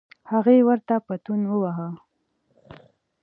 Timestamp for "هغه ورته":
0.31-0.95